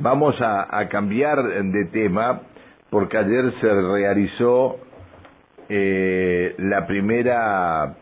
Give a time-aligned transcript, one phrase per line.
[0.00, 2.42] Vamos a, cambiar de tema
[2.88, 4.76] porque ayer se realizó
[5.68, 7.96] eh, la primera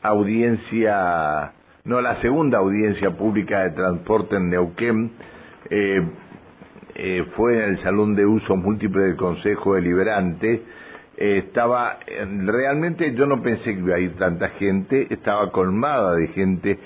[0.00, 1.52] audiencia,
[1.84, 5.12] no, la segunda audiencia pública de transporte en Neuquén.
[5.68, 6.02] Eh,
[6.94, 10.62] eh, fue en el Salón de Uso Múltiple del Consejo Deliberante.
[11.18, 11.98] estaba,
[12.46, 16.78] realmente yo no pensé que iba a ir tanta gente, estaba colmada de gente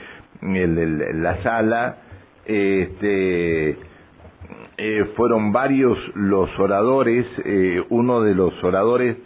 [0.43, 1.98] en, la sala.
[2.45, 3.77] Este,
[4.79, 9.16] eh, fueron varios los oradores, eh, uno de los oradores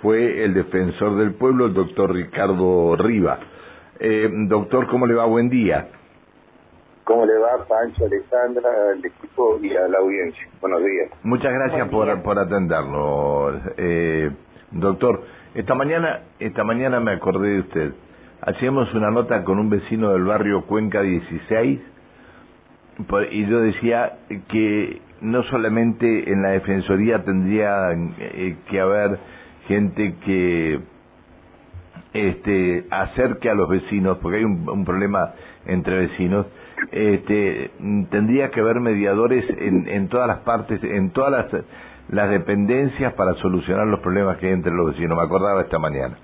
[0.00, 3.38] fue el defensor del pueblo, el doctor Ricardo Riva.
[4.00, 5.26] Eh, doctor, ¿cómo le va?
[5.26, 5.86] Buen día.
[7.04, 10.48] ¿Cómo le va, Pancho, Alexandra, al equipo y a la audiencia?
[10.60, 11.10] Buenos días.
[11.22, 14.30] Muchas gracias por, por atendernos, eh,
[14.70, 15.22] doctor.
[15.54, 17.92] Esta mañana, esta mañana me acordé de usted.
[18.40, 21.80] Hacíamos una nota con un vecino del barrio Cuenca 16
[23.30, 29.18] y yo decía que no solamente en la defensoría tendría eh, que haber
[29.68, 30.80] gente que
[32.12, 35.32] este acerque a los vecinos porque hay un, problema
[35.66, 36.46] entre vecinos
[36.90, 37.70] este
[38.10, 41.64] tendría que haber mediadores en, en todas las partes en todas las
[42.08, 45.16] las dependencias para solucionar los problemas que hay entre los vecinos.
[45.16, 46.18] Me acordaba esta mañana.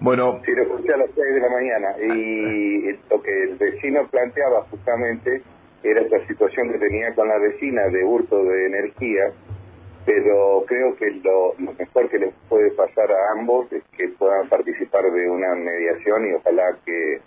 [0.00, 4.06] Bueno sí lo escuché a las seis de la mañana y lo que el vecino
[4.10, 5.42] planteaba justamente
[5.90, 9.32] era esta situación que tenía con la vecina de hurto de energía,
[10.04, 15.04] pero creo que lo, mejor que les puede pasar a ambos es que puedan participar
[15.10, 17.20] de una mediación y ojalá que,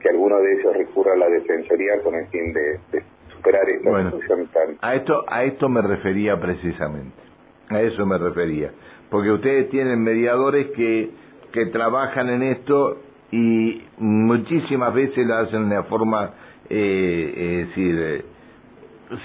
[0.00, 3.02] que alguno de ellos recurra a la defensoría con el fin de,
[3.36, 4.76] superar esta situación tan...
[4.80, 7.16] A esto, a esto me refería precisamente,
[7.68, 8.70] a eso me refería,
[9.10, 11.10] porque ustedes tienen mediadores que,
[11.52, 12.98] que trabajan en esto
[13.32, 16.34] y muchísimas veces lo hacen de forma
[16.72, 18.24] eh, es decir, eh,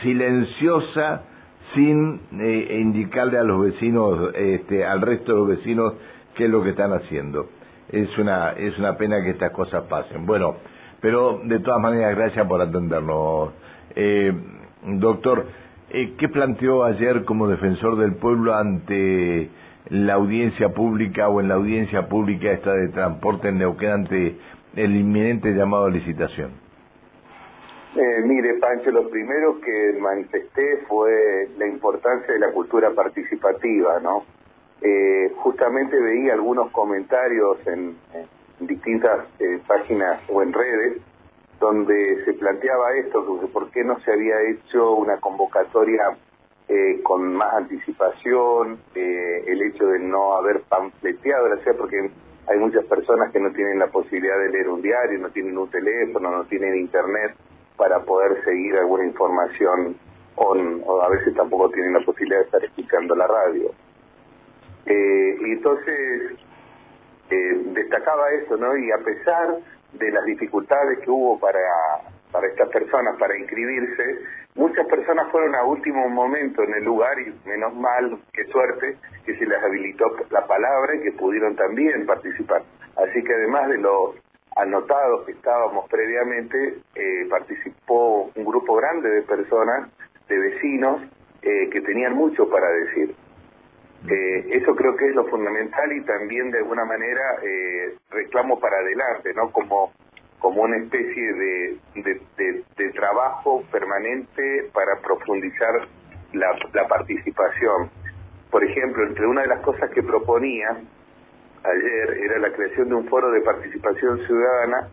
[0.03, 1.23] silenciosa
[1.73, 5.93] sin eh, indicarle a los vecinos, este, al resto de los vecinos
[6.35, 7.47] qué es lo que están haciendo.
[7.89, 10.25] Es una, es una pena que estas cosas pasen.
[10.25, 10.55] Bueno,
[10.99, 13.51] pero de todas maneras, gracias por atendernos.
[13.95, 14.33] Eh,
[14.83, 15.45] doctor,
[15.89, 19.49] eh, ¿qué planteó ayer como defensor del pueblo ante
[19.89, 24.35] la audiencia pública o en la audiencia pública esta de transporte en Neuquén ante
[24.75, 26.66] el inminente llamado a licitación?
[27.99, 34.23] Eh, mire, Pancho, lo primero que manifesté fue la importancia de la cultura participativa, ¿no?
[34.81, 37.97] Eh, justamente veía algunos comentarios en,
[38.59, 41.01] distintas eh, páginas o en redes
[41.59, 46.17] donde se planteaba esto, por qué no se había hecho una convocatoria
[46.67, 52.11] eh, con más anticipación, el hecho de no haber pamfleteado, o sea, porque
[52.47, 55.69] hay muchas personas que no tienen la posibilidad de leer un diario, no tienen un
[55.71, 57.35] teléfono, no tienen internet
[57.77, 59.95] para poder seguir alguna información
[60.35, 63.71] o a veces tampoco tienen la posibilidad de estar escuchando la radio.
[64.85, 66.37] Eh, y entonces
[67.29, 68.77] eh, destacaba eso, ¿no?
[68.77, 69.57] Y a pesar
[69.93, 71.59] de las dificultades que hubo para,
[72.31, 74.19] para estas personas para inscribirse,
[74.55, 79.35] muchas personas fueron a último momento en el lugar y menos mal, qué suerte, que
[79.37, 82.63] se les habilitó la palabra y que pudieron también participar.
[82.95, 84.15] Así que además de los
[84.57, 89.89] anotados que estábamos previamente, eh, participó un grupo grande de personas,
[90.27, 91.01] de vecinos,
[91.41, 93.15] eh, que tenían mucho para decir.
[94.09, 97.21] Eh, eso creo que es lo fundamental y también de alguna manera
[98.11, 99.51] reclamo para adelante, ¿no?
[99.51, 99.91] Como,
[100.39, 105.87] como una especie de, de, trabajo permanente para profundizar
[106.33, 107.89] la, la participación.
[108.49, 110.77] Por ejemplo, entre una de las cosas que proponía
[111.67, 114.89] ayer era la creación de un foro de participación ciudadana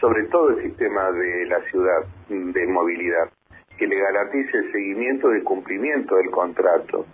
[0.00, 3.30] sobre todo el sistema de la ciudad de movilidad,
[3.78, 7.06] que le garantice el seguimiento del cumplimiento del contrato,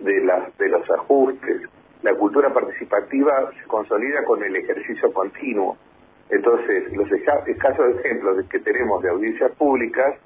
[0.00, 1.62] de, las, de los ajustes.
[2.02, 5.78] La cultura participativa se consolida con el ejercicio continuo.
[6.28, 10.16] Entonces, los escasos ejemplos que tenemos de audiencias públicas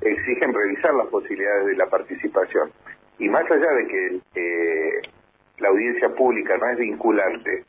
[0.00, 2.70] exigen revisar las posibilidades de la participación.
[3.18, 5.02] Y más allá de que eh,
[5.58, 7.64] la audiencia pública no es vinculante,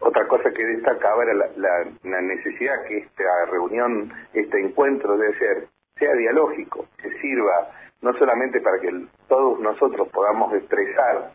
[0.00, 6.12] otra cosa que destacaba era la, necesidad que esta reunión, este encuentro debe ser, sea
[6.14, 7.70] dialógico, que sirva
[8.02, 8.90] no solamente para que
[9.28, 11.30] todos nosotros podamos expresar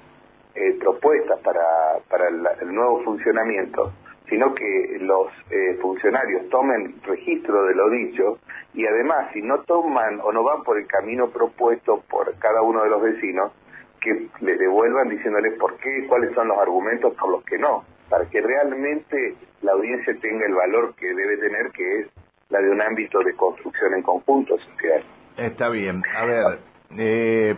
[0.55, 1.61] eh, propuestas para,
[2.09, 3.93] para el nuevo funcionamiento,
[4.29, 8.39] sino que los eh, funcionarios tomen registro de lo dicho
[8.73, 12.83] y además si no toman o no van por el camino propuesto por cada uno
[12.83, 13.51] de los vecinos,
[13.99, 18.25] que les devuelvan diciéndoles por qué, cuáles son los argumentos por los que no para
[18.25, 22.07] que realmente la audiencia tenga el valor que debe tener, que es
[22.49, 25.01] la de un ámbito de construcción en conjunto social.
[25.37, 26.03] Está bien.
[26.13, 26.59] A ver,
[26.97, 27.55] eh,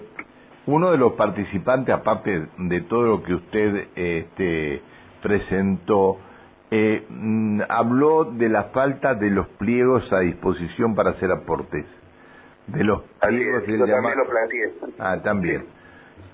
[0.67, 4.81] uno de los participantes, aparte de todo lo que usted este,
[5.23, 6.19] presentó,
[6.69, 11.85] eh, mm, habló de la falta de los pliegos a disposición para hacer aportes.
[12.67, 14.73] De los pliegos del también lo planteé.
[14.99, 15.65] Ah, también.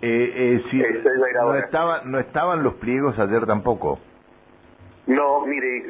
[0.02, 4.00] Eh, eh, no, estaba, no estaban los pliegos ayer tampoco.
[5.10, 5.86] No, mire,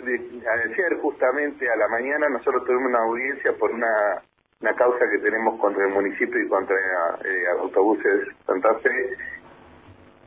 [0.63, 4.21] ayer justamente a la mañana nosotros tuvimos una audiencia por una,
[4.61, 6.77] una causa que tenemos contra el municipio y contra
[7.25, 9.17] eh, autobuses Santa Fe.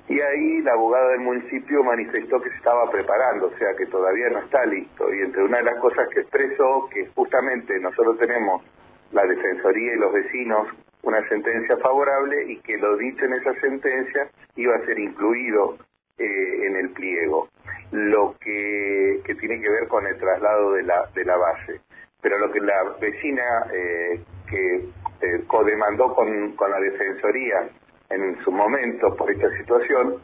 [0.09, 4.29] Y ahí la abogada del municipio manifestó que se estaba preparando, o sea que todavía
[4.29, 5.15] no está listo.
[5.15, 8.63] Y entre una de las cosas que expresó, que justamente nosotros tenemos
[9.13, 10.69] la Defensoría y los vecinos
[11.01, 15.79] una sentencia favorable y que lo dicho en esa sentencia iba a ser incluido
[16.19, 17.49] eh, en el pliego,
[17.93, 21.81] lo que, tiene que ver con el traslado de la, de la base.
[22.21, 24.77] Pero lo que la vecina eh, que
[25.21, 27.69] eh, codemandó con, con la Defensoría
[28.11, 30.17] en su momento por esta situación,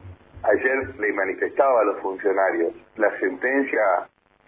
[0.43, 3.81] ayer le manifestaba a los funcionarios la sentencia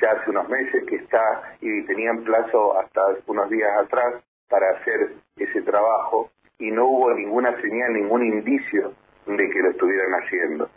[0.00, 5.12] ya hace unos meses que está y tenían plazo hasta unos días atrás para hacer
[5.36, 8.92] ese trabajo y no hubo ninguna señal, ningún indicio
[9.26, 10.70] de que lo estuvieran haciendo.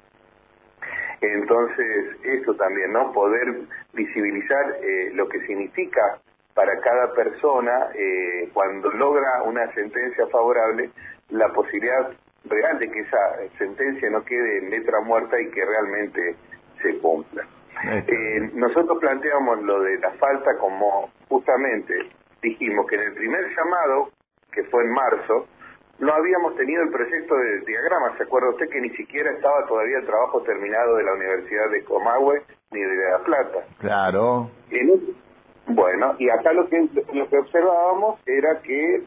[1.23, 3.11] Entonces, eso también, ¿no?
[3.11, 3.61] Poder
[3.93, 6.19] visibilizar eh, lo que significa
[6.53, 10.89] para cada persona eh, cuando logra una sentencia favorable
[11.29, 12.11] la posibilidad
[12.45, 16.35] real de que esa sentencia no quede en letra muerta y que realmente
[16.81, 17.45] se cumpla.
[17.85, 21.93] Eh, nosotros planteamos lo de la falta como justamente
[22.41, 24.09] dijimos que en el primer llamado,
[24.51, 25.47] que fue en marzo,
[25.99, 28.17] no habíamos tenido el proyecto de diagrama.
[28.17, 31.83] ¿Se acuerda usted que ni siquiera estaba todavía el trabajo terminado de la Universidad de
[31.83, 32.41] Comahue
[32.71, 33.59] ni de La Plata?
[33.79, 34.49] Claro.
[35.67, 39.03] bueno, y acá lo que, lo que observábamos era que,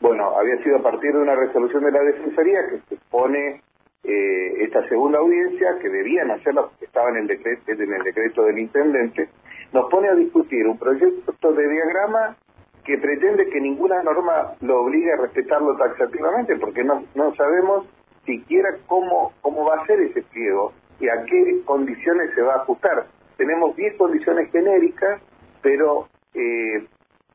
[0.00, 3.62] bueno, había sido a partir de una resolución de la Defensoría que se pone
[4.04, 8.42] eh, esta segunda audiencia, que debían hacerla, que estaba en el, decreto, en el decreto
[8.42, 9.28] del intendente,
[9.72, 12.36] nos pone a discutir un proyecto de diagrama
[12.84, 17.86] que pretende que ninguna norma lo obligue a respetarlo taxativamente, porque no, no sabemos
[18.24, 22.62] siquiera cómo, cómo va a ser ese pliego y a qué condiciones se va a
[22.62, 23.06] ajustar.
[23.36, 25.20] Tenemos 10 condiciones genéricas,
[25.62, 26.86] pero eh,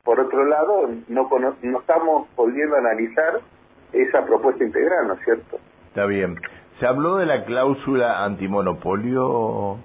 [0.03, 1.29] por otro lado no,
[1.61, 3.41] no estamos volviendo a analizar
[3.93, 5.59] esa propuesta integral, ¿no es cierto?
[5.87, 6.35] Está bien.
[6.79, 9.77] ¿Se habló de la cláusula antimonopolio,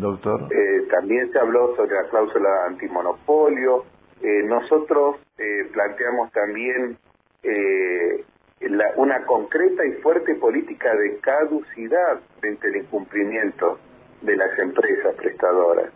[0.00, 0.48] doctor?
[0.50, 3.84] Eh, también se habló sobre la cláusula antimonopolio,
[4.20, 6.98] eh, nosotros eh, planteamos también
[7.44, 8.24] eh,
[8.96, 13.78] una concreta y fuerte política de caducidad frente al incumplimiento
[14.22, 15.92] de las empresas prestadoras.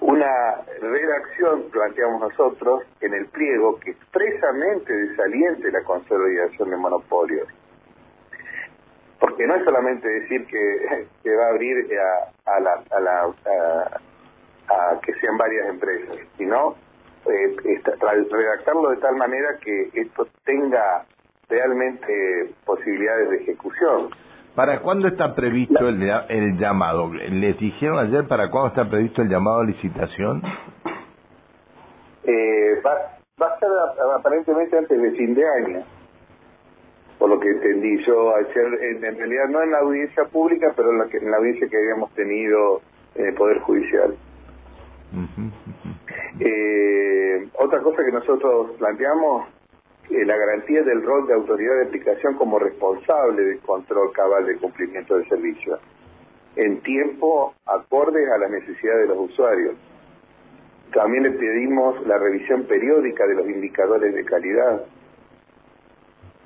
[0.00, 7.48] Una redacción, planteamos nosotros, en el pliego que expresamente desaliente la consolidación de monopolios.
[9.20, 11.86] Porque no es solamente decir que, que va a abrir
[12.46, 13.34] a, la, a, la,
[14.68, 16.76] a que sean varias empresas, sino
[17.26, 17.80] eh,
[18.30, 21.04] redactarlo de tal manera que esto tenga
[21.48, 24.10] realmente posibilidades de ejecución.
[24.54, 27.12] ¿Para cuándo está previsto el, el llamado?
[27.12, 30.42] ¿Les dijeron ayer para cuándo está previsto el llamado a licitación?
[32.24, 33.68] Eh, va, va a ser
[34.16, 35.84] aparentemente antes de fin de año,
[37.18, 38.66] por lo que entendí yo ayer,
[39.04, 42.12] en, realidad no en la audiencia pública, pero en la, en la audiencia que habíamos
[42.14, 42.80] tenido
[43.16, 44.14] en el Poder Judicial.
[46.40, 49.48] Eh, otra cosa que nosotros planteamos,
[50.10, 54.56] eh, la garantía del rol de autoridad de aplicación como responsable del control cabal de
[54.56, 55.78] cumplimiento del servicio,
[56.56, 59.76] en tiempo acorde a las necesidades de los usuarios.
[60.92, 64.84] También le pedimos la revisión periódica de los indicadores de calidad,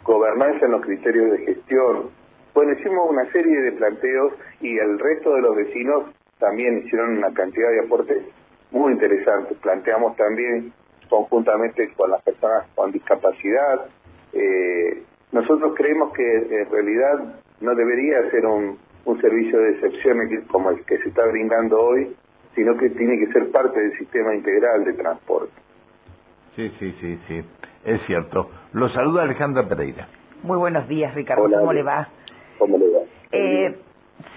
[0.04, 2.10] gobernanza en los criterios de gestión.
[2.54, 6.04] Bueno, hicimos una serie de planteos y el resto de los vecinos
[6.38, 8.24] también hicieron una cantidad de aportes
[8.70, 9.54] muy interesante.
[9.56, 10.72] Planteamos también
[11.08, 13.86] conjuntamente con las personas con discapacidad.
[14.32, 20.70] Eh, nosotros creemos que en realidad no debería ser un, un servicio de excepción como
[20.70, 22.14] el que se está brindando hoy,
[22.54, 25.52] sino que tiene que ser parte del sistema integral de transporte.
[26.56, 27.44] Sí, sí, sí, sí,
[27.84, 28.50] es cierto.
[28.72, 30.08] Lo saluda Alejandra Pereira.
[30.42, 31.48] Muy buenos días, Ricardo.
[31.48, 32.08] ¿Cómo le va?
[32.58, 33.00] ¿Cómo le va?
[33.32, 33.78] Eh,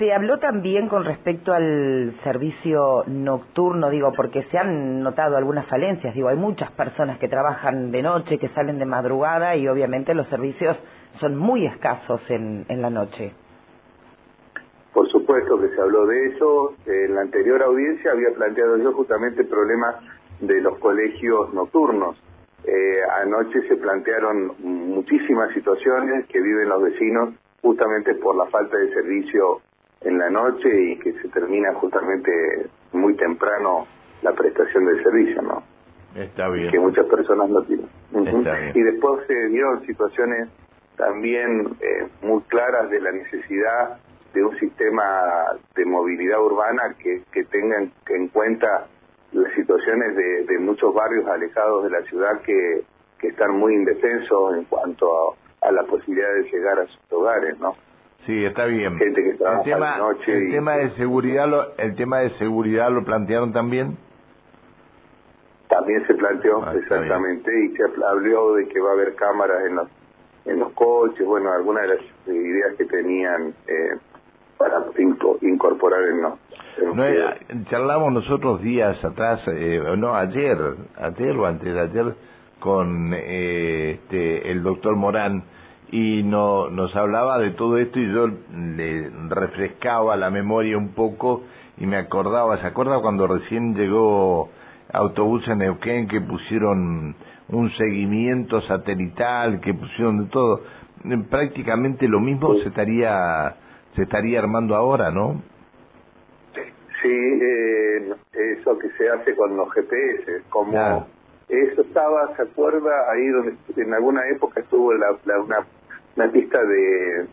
[0.01, 6.15] se habló también con respecto al servicio nocturno, digo, porque se han notado algunas falencias,
[6.15, 10.27] digo, hay muchas personas que trabajan de noche, que salen de madrugada y obviamente los
[10.29, 10.75] servicios
[11.19, 13.31] son muy escasos en, en la noche.
[14.91, 16.73] Por supuesto que se habló de eso.
[16.87, 19.99] En la anterior audiencia había planteado yo justamente el problema
[20.39, 22.17] de los colegios nocturnos.
[22.63, 28.93] eh, anoche se plantearon muchísimas situaciones que viven los vecinos justamente por la falta de
[28.93, 29.61] servicio
[30.01, 32.31] en la noche y que se termina justamente
[32.91, 33.87] muy temprano
[34.21, 35.63] la prestación del servicio, ¿no?
[36.15, 36.71] Está bien.
[36.71, 37.87] Que muchas personas no tienen.
[38.73, 40.49] Y después se dieron situaciones
[40.97, 43.97] también eh, muy claras de la necesidad
[44.33, 45.03] de un sistema
[45.75, 48.87] de movilidad urbana que, que tengan en cuenta
[49.33, 52.83] las situaciones de, de muchos barrios alejados de la ciudad que,
[53.19, 57.75] que están muy indefensos en cuanto a, la posibilidad de llegar a sus hogares, ¿no?
[58.25, 58.97] Sí, está bien.
[58.97, 63.03] Gente que el tema, noche el tema de seguridad lo, el tema de seguridad lo
[63.03, 63.97] plantearon también.
[65.67, 69.75] También se planteó ah, exactamente y se habló de que va a haber cámaras en
[69.75, 69.87] los
[70.45, 73.97] en los coches, bueno, algunas de las ideas que tenían eh,
[74.57, 74.83] para
[75.41, 76.33] incorporar en los
[76.93, 77.03] no,
[77.69, 80.57] charlamos nosotros días atrás, eh, no, ayer,
[80.97, 82.15] ayer o antes de ayer,
[82.59, 85.43] con eh, este, el doctor Morán
[85.91, 91.43] y no, nos hablaba de todo esto y yo le refrescaba la memoria un poco
[91.77, 94.49] y me acordaba, ¿se acuerda cuando recién llegó
[94.93, 97.15] autobús en Neuquén que pusieron
[97.49, 100.61] un seguimiento satelital, que pusieron de todo?
[101.29, 103.55] Prácticamente lo mismo se estaría
[103.95, 105.41] se estaría armando ahora, ¿no?
[107.01, 111.07] Sí, eh, eso que se hace con los GPS, como
[111.51, 113.11] eso estaba, ¿se acuerda?
[113.11, 115.65] Ahí donde en alguna época estuvo la, una,
[116.15, 117.25] una pista de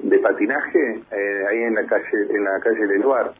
[0.00, 3.32] de patinaje eh, ahí en la calle en la calle Leluar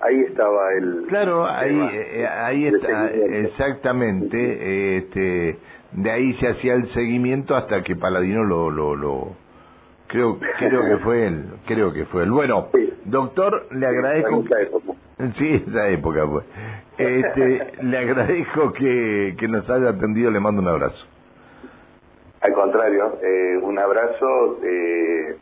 [0.00, 5.58] ahí estaba el claro ahí eh, ahí está exactamente este
[5.92, 9.36] de ahí se hacía el seguimiento hasta que Paladino lo lo, lo
[10.08, 12.30] creo creo que fue él creo que fue él.
[12.30, 12.68] Bueno
[13.04, 14.44] doctor le agradezco
[15.38, 16.44] Sí, esa época pues.
[16.98, 21.06] Este, le agradezco que, que nos haya atendido, le mando un abrazo.
[22.46, 25.34] Al contrario, eh, un abrazo, eh,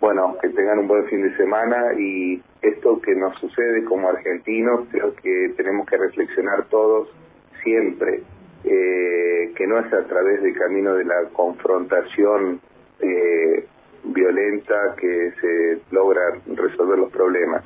[0.00, 4.88] bueno, que tengan un buen fin de semana y esto que nos sucede como argentinos,
[4.90, 7.10] creo que tenemos que reflexionar todos
[7.62, 8.22] siempre,
[8.64, 12.62] eh, que no es a través del camino de la confrontación
[13.00, 13.66] eh,
[14.04, 17.62] violenta que se logra resolver los problemas.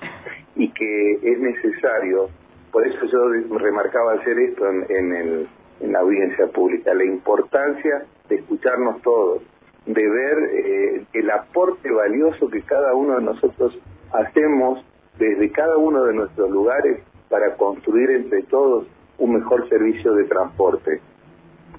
[0.57, 2.31] Y que es necesario,
[2.73, 8.37] por eso yo remarcaba hacer esto en, el, en la audiencia pública, la importancia de
[8.37, 9.43] escucharnos todos,
[9.85, 13.79] de ver eh, el aporte valioso que cada uno de nosotros
[14.13, 14.85] hacemos
[15.19, 18.87] desde cada uno de nuestros lugares para construir entre todos
[19.19, 21.01] un mejor servicio de transporte.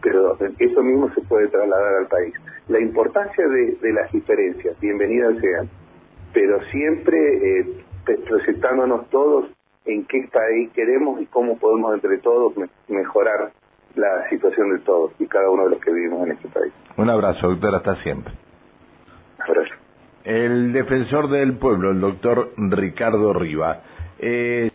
[0.02, 2.34] Pero eso mismo se puede trasladar al país.
[2.68, 5.70] La importancia de, las diferencias, bienvenidas sean,
[6.34, 7.84] pero siempre eh,
[8.28, 9.50] proyectándonos todos
[9.86, 12.54] en qué país queremos y cómo podemos entre todos
[12.88, 13.52] mejorar
[13.96, 16.74] la situación de todos y cada uno de los que vivimos en este país.
[16.98, 18.34] Un abrazo, doctor, hasta siempre.
[19.40, 19.74] Abrazo.
[20.24, 23.82] El defensor del pueblo, el doctor Ricardo Riva.
[24.20, 24.70] Eh...